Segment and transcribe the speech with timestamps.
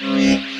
[0.00, 0.53] Yeah.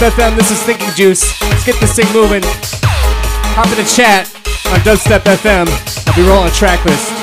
[0.00, 0.34] FM.
[0.34, 1.40] This is Thinking Juice.
[1.42, 2.42] Let's get this thing moving.
[3.52, 4.26] Hop in the chat
[4.72, 5.68] on Dubstep FM.
[6.08, 7.19] I'll be rolling a track list.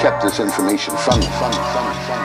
[0.00, 2.19] Kept this information from you.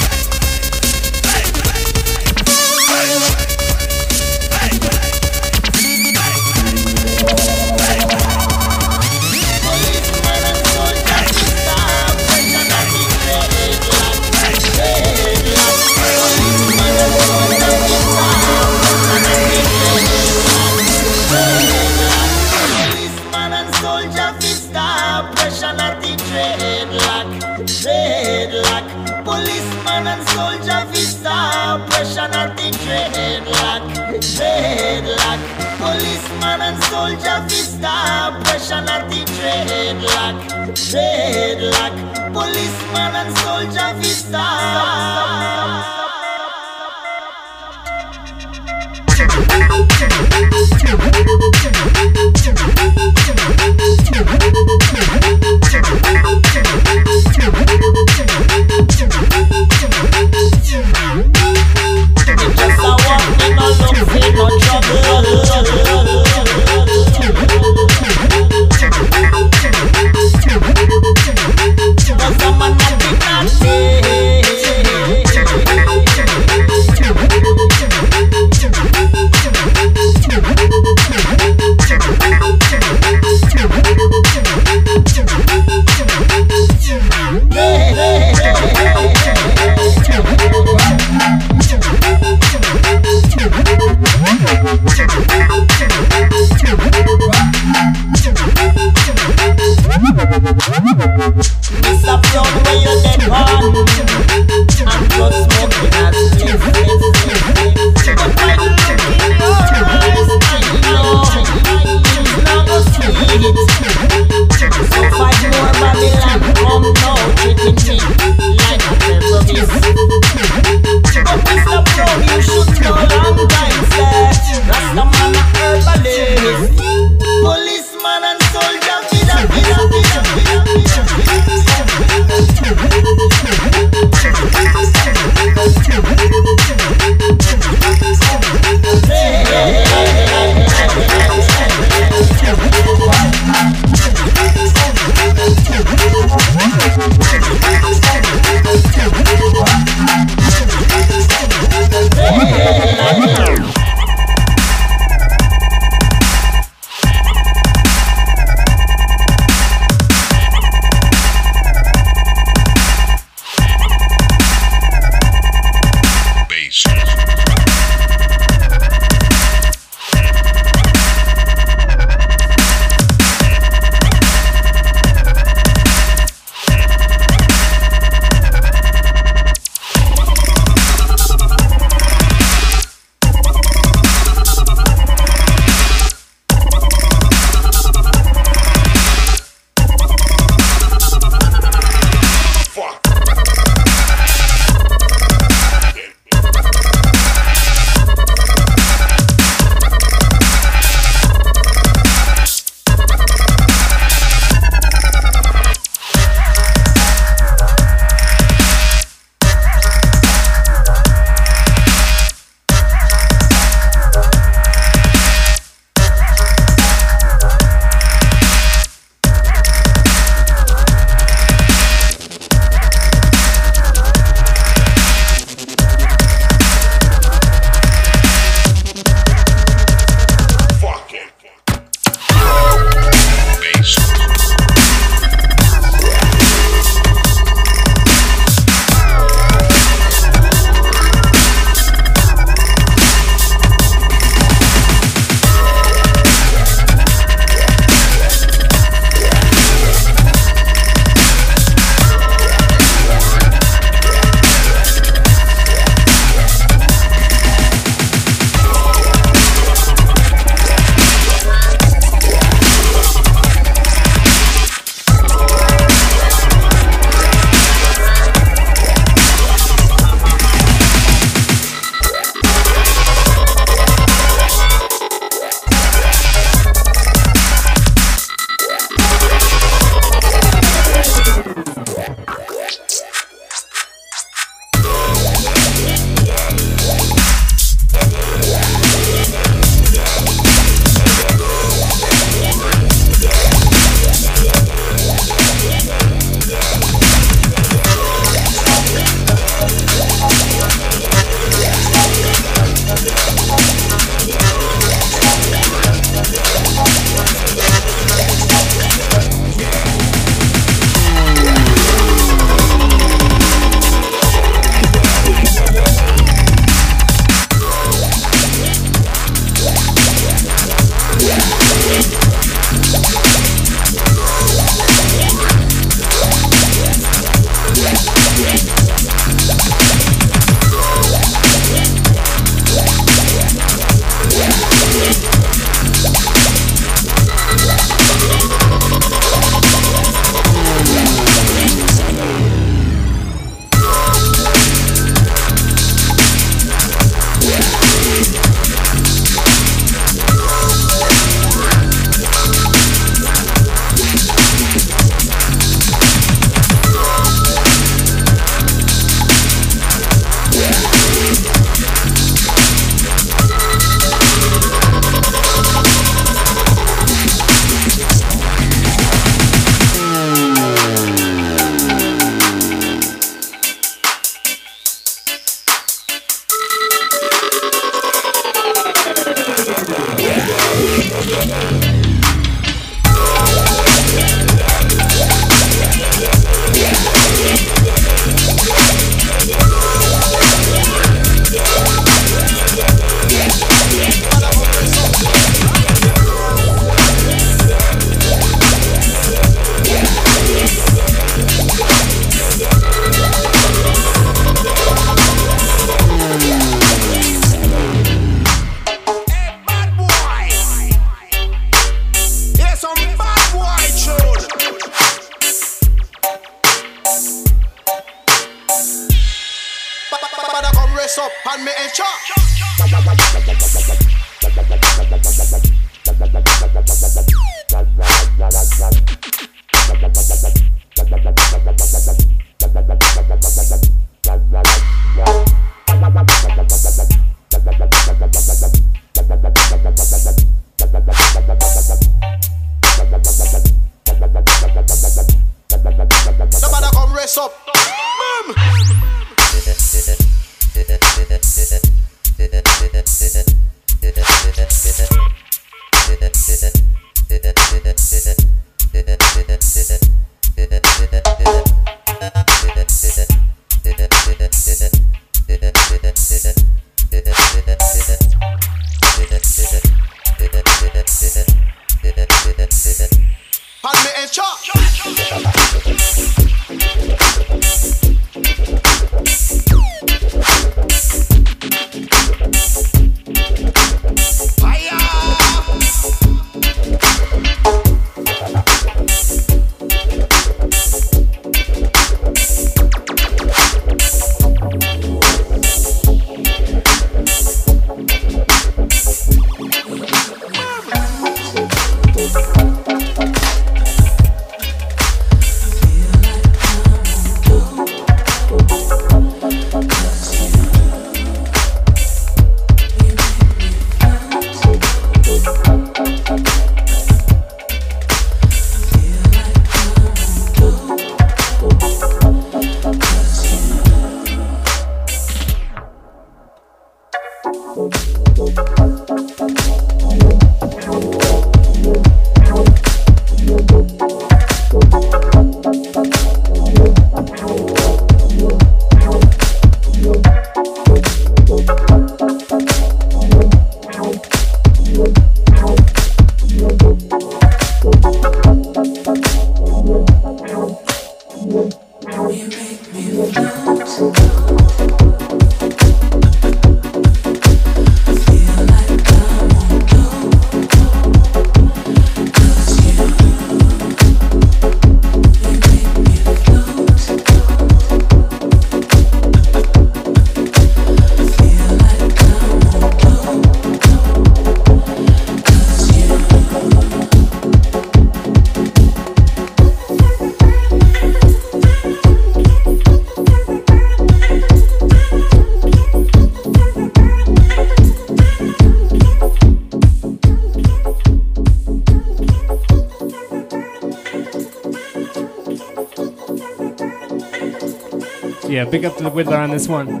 [598.70, 600.00] Big up to the Whittler on this one.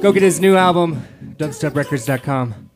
[0.00, 1.02] Go get his new album,
[1.36, 2.71] dubsteprecords.com.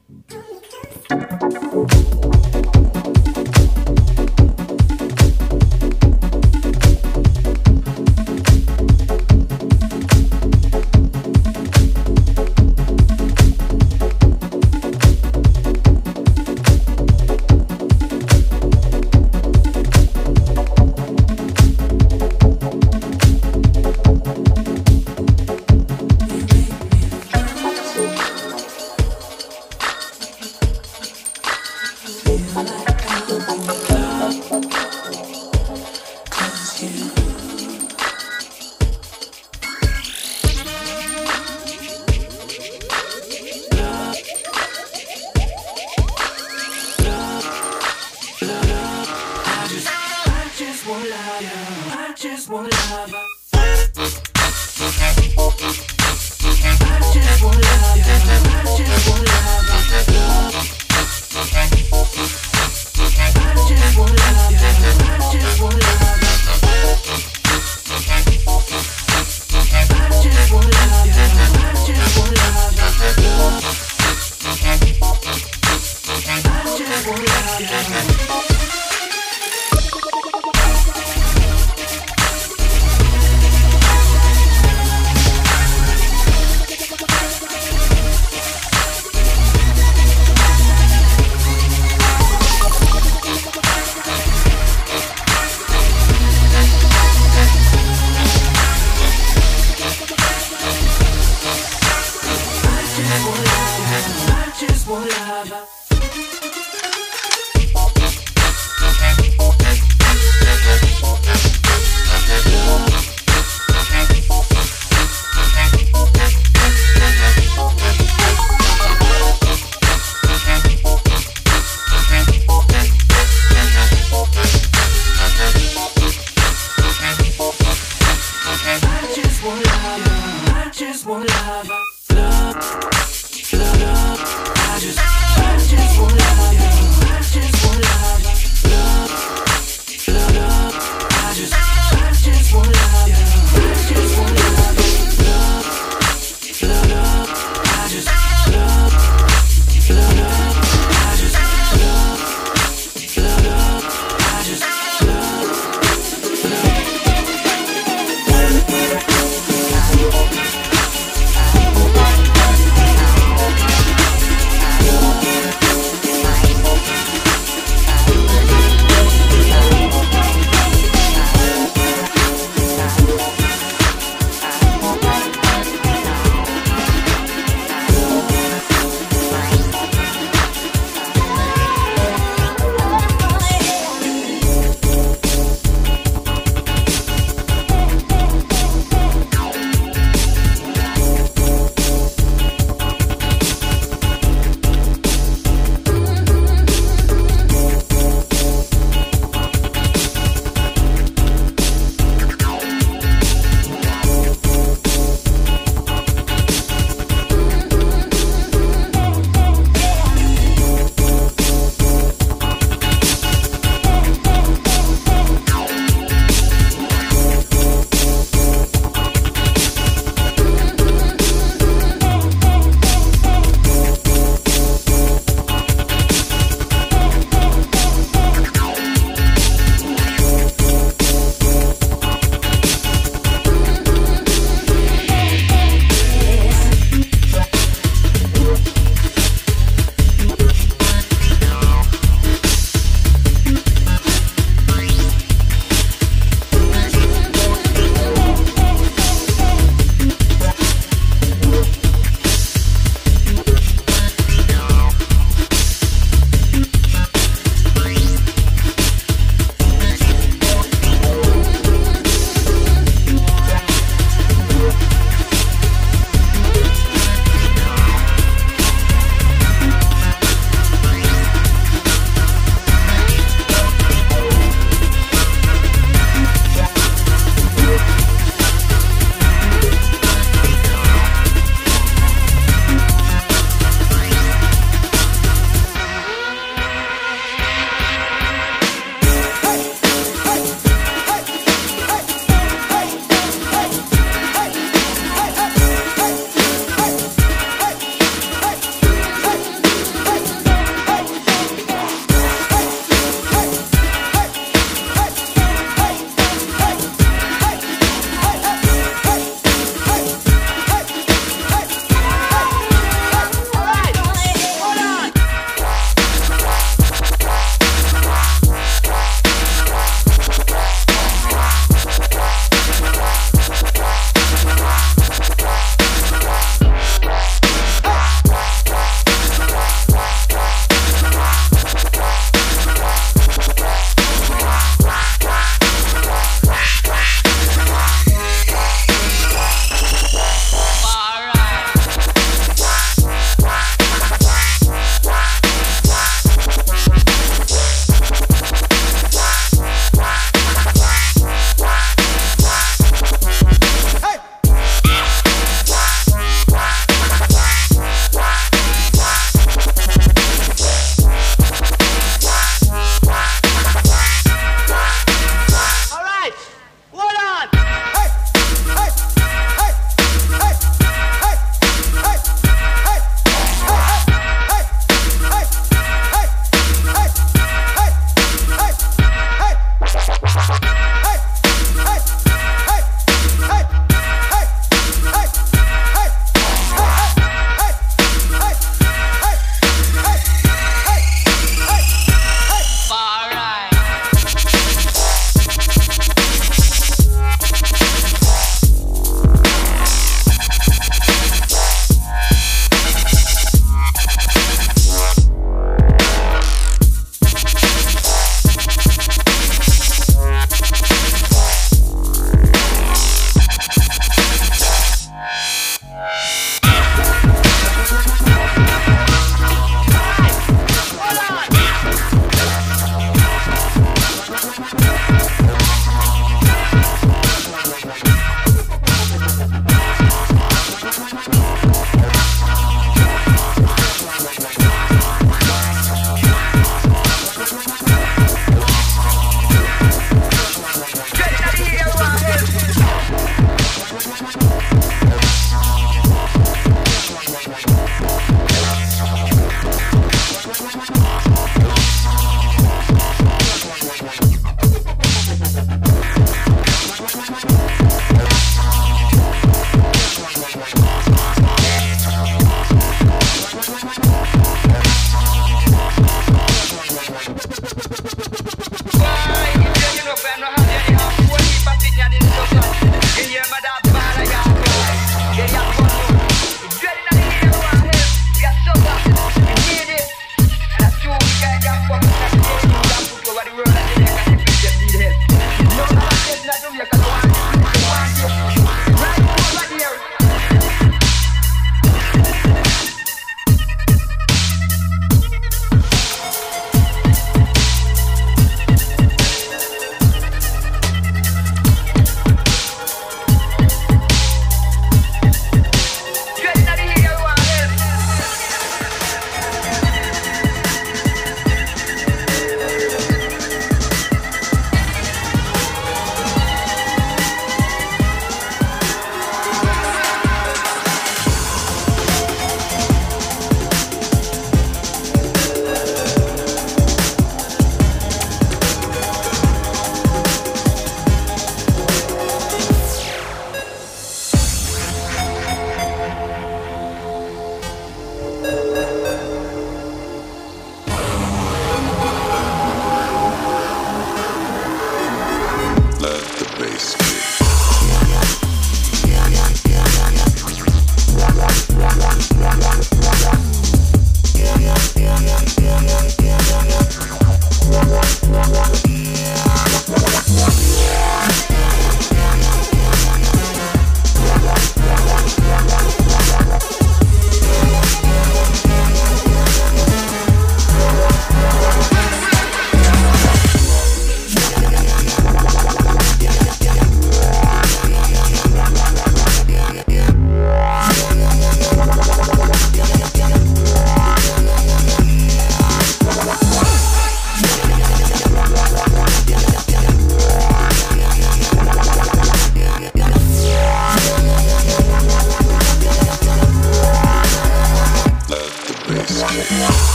[103.28, 105.10] I just want
[105.50, 105.76] love.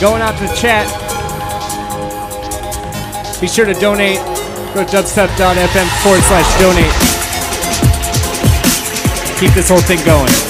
[0.00, 0.88] Going out to the chat.
[3.38, 4.16] Be sure to donate.
[4.72, 6.90] Go to dubstep.fm forward slash donate.
[9.38, 10.49] Keep this whole thing going.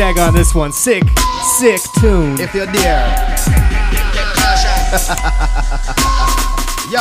[0.00, 0.72] Stag on this one.
[0.72, 1.02] Sick,
[1.58, 2.40] sick tune.
[2.40, 3.36] If you're there.
[6.90, 6.96] You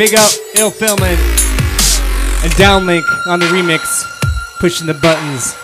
[0.00, 4.08] Big up Ill Filming and Downlink on the remix,
[4.58, 5.54] pushing the buttons,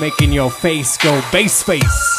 [0.00, 2.11] making your face go bass face.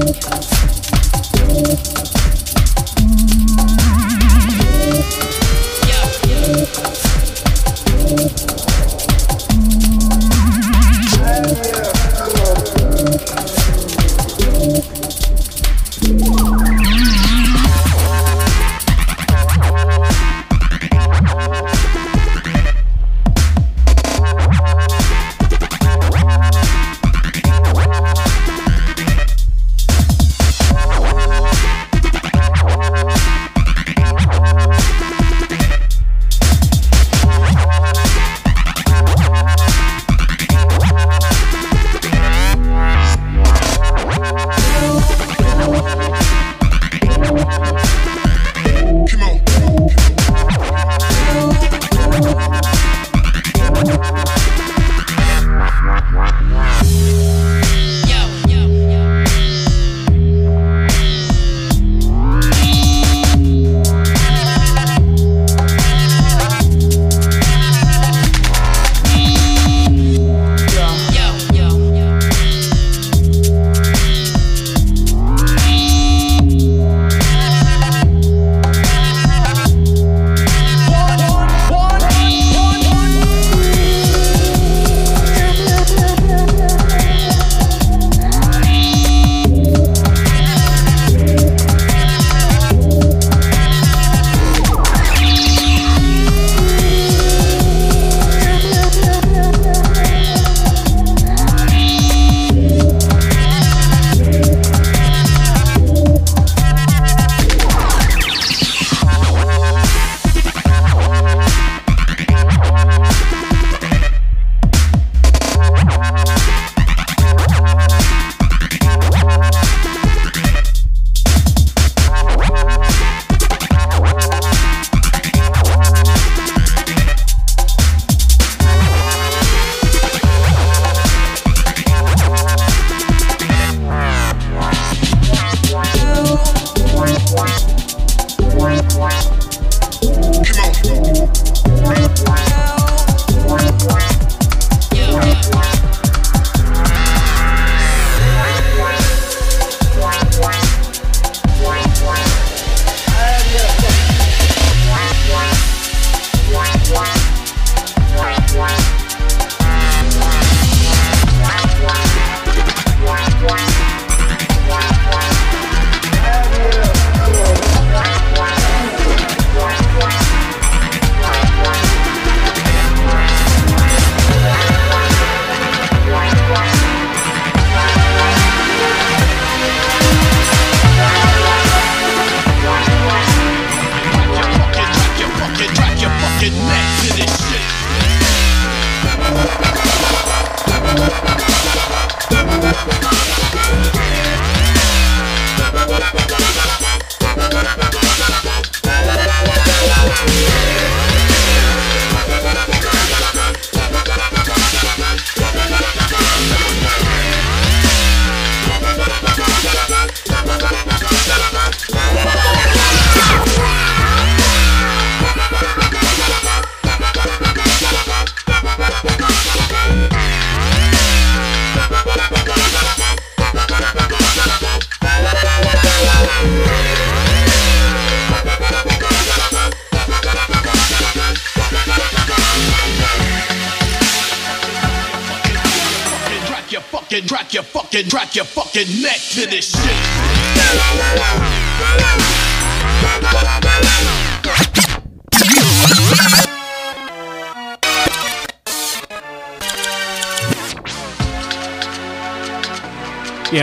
[0.00, 0.59] Fucking, drag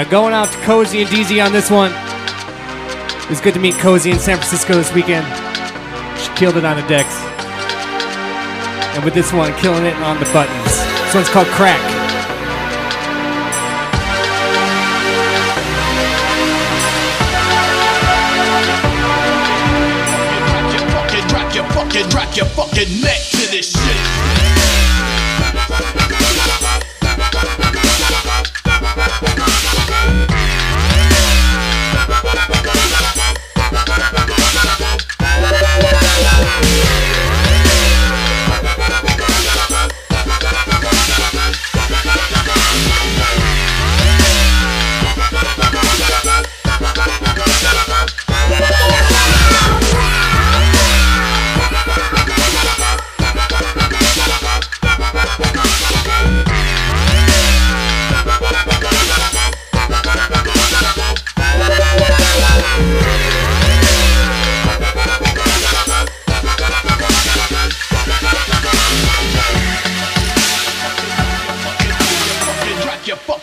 [0.10, 1.92] going out to Cozy and DZ on this one.
[1.92, 5.26] It was good to meet Cozy in San Francisco this weekend.
[6.20, 7.16] She killed it on the decks.
[8.96, 10.64] And with this one, killing it on the buttons.
[10.66, 11.98] This one's called Crack.
[22.38, 23.17] your fucking neck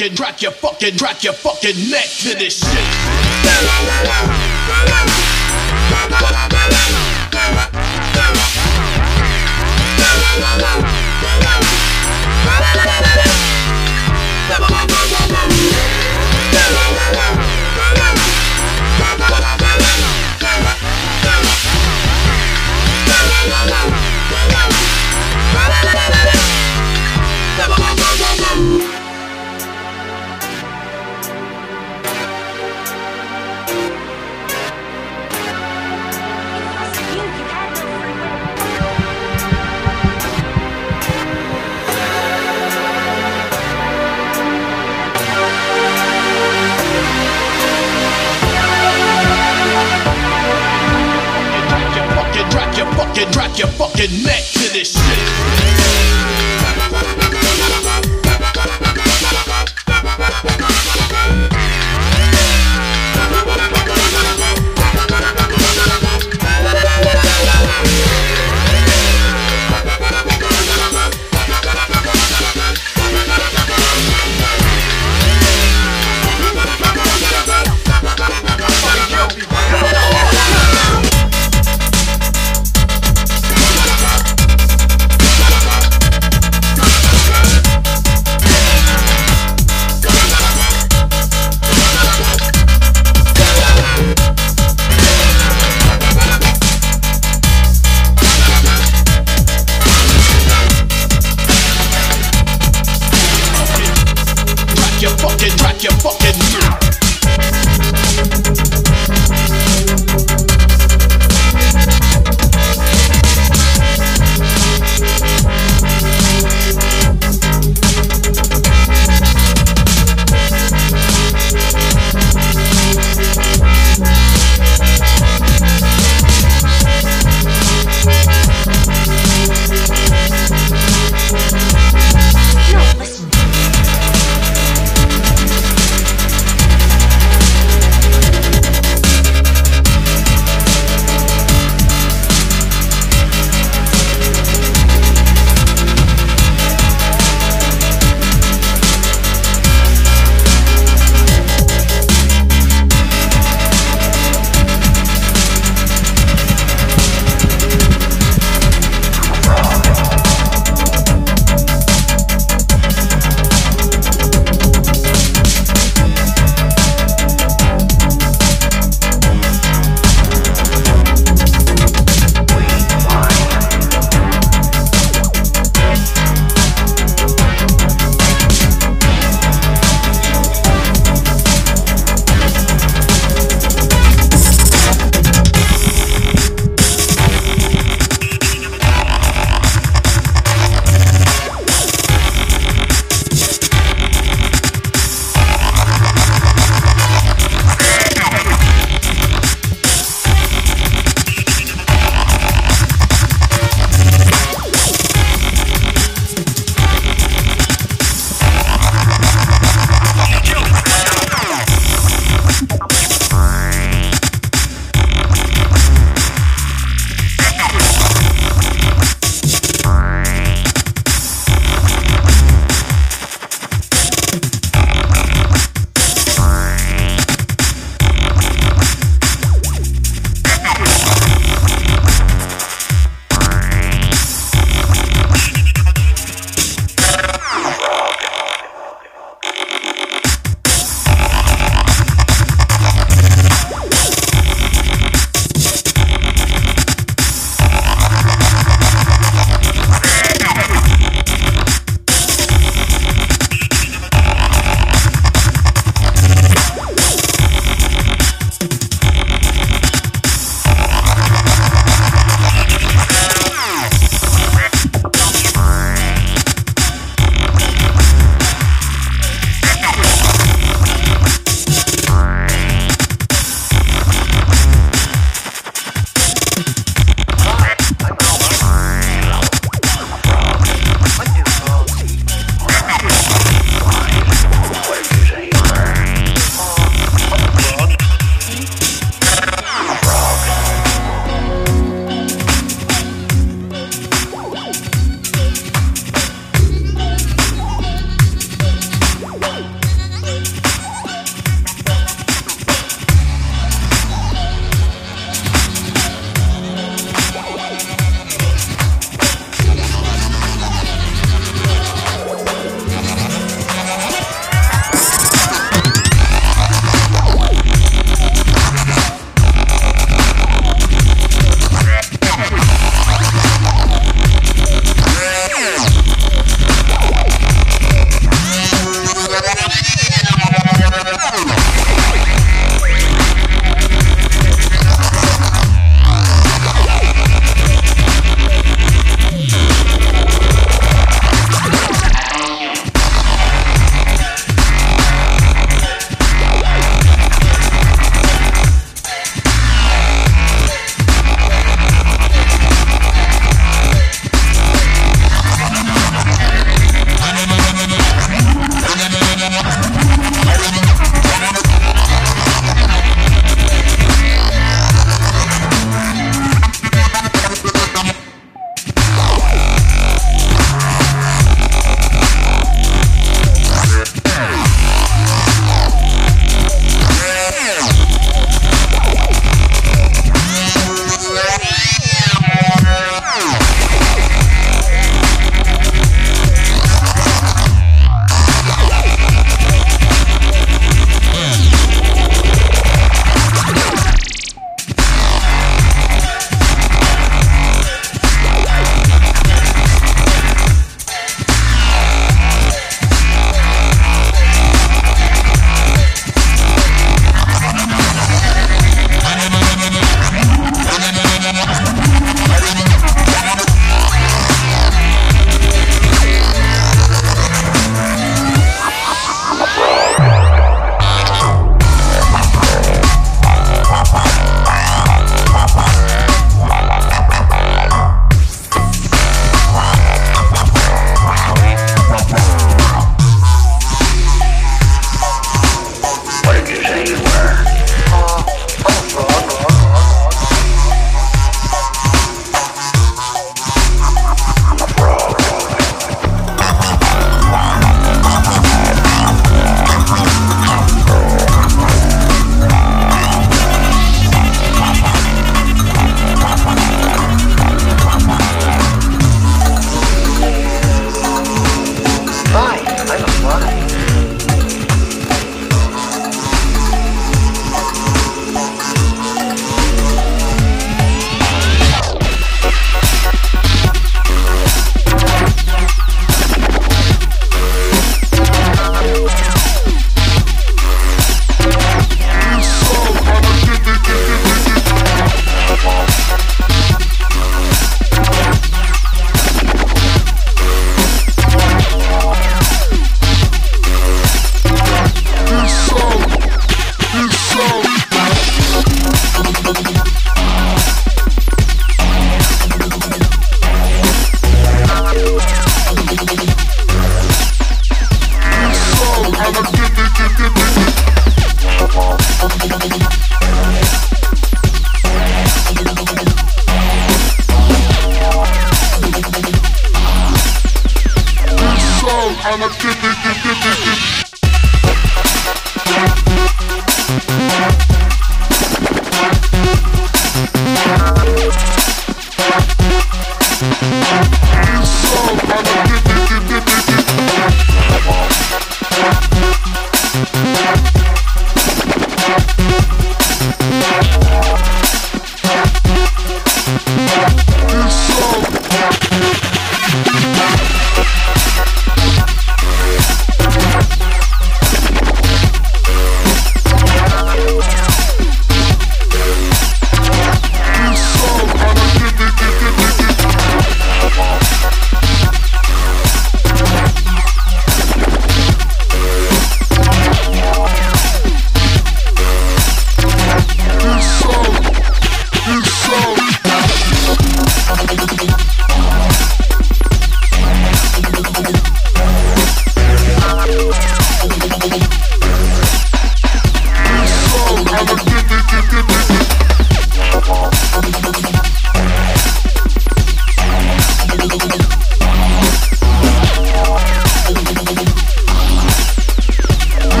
[0.00, 3.00] fucking, rock your fucking, rock your fucking neck to this shit.
[53.40, 55.59] Rock your fucking neck to this shit.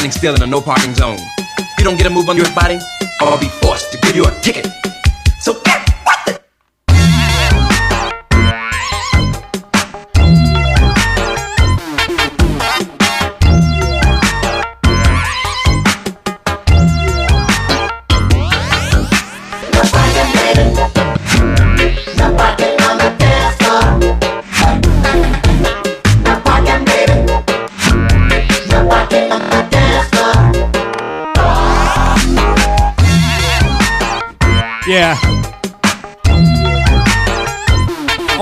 [0.00, 1.18] Standing still in a no parking zone.
[1.78, 2.78] You don't get a move on your body,
[3.20, 4.79] I'll be forced to give you a ticket.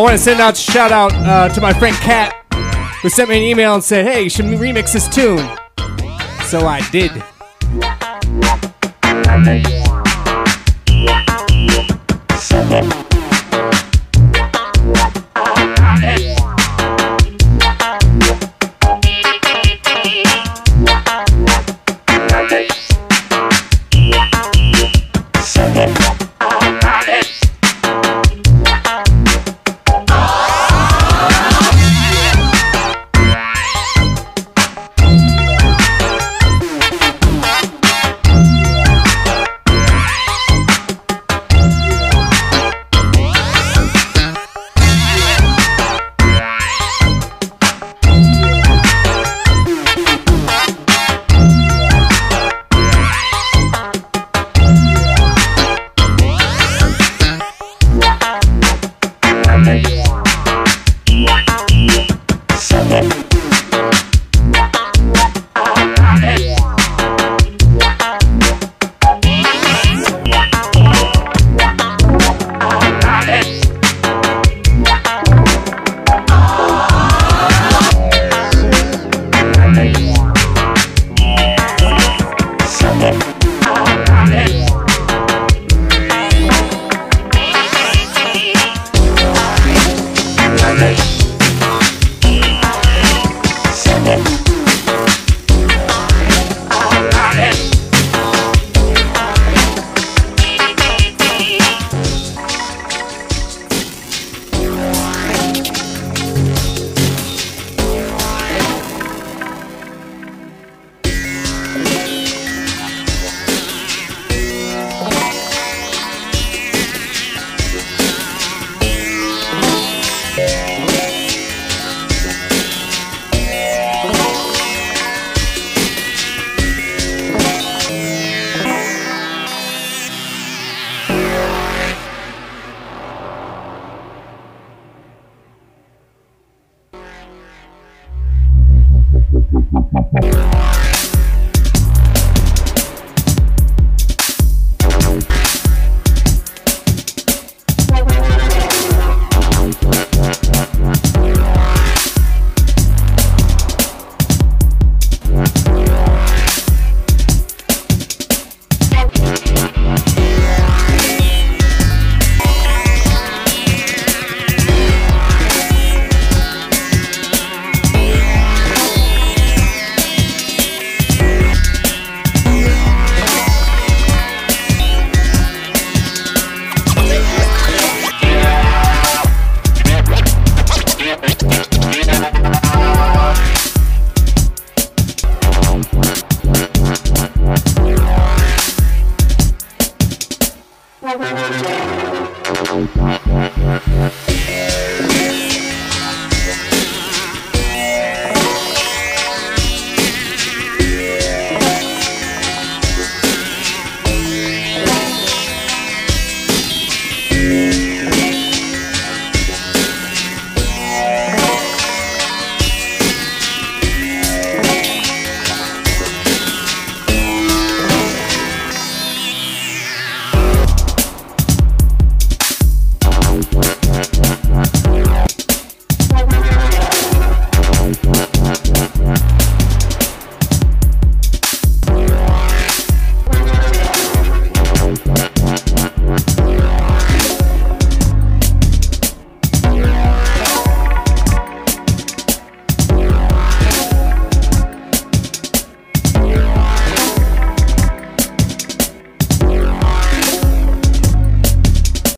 [0.08, 2.34] Want to send out a shout out uh, to my friend Kat,
[3.02, 5.46] who sent me an email and said, "Hey, you should remix this tune."
[6.44, 7.12] So I did.